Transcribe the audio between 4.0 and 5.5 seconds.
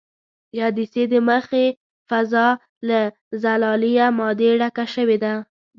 مادې ډکه شوې ده.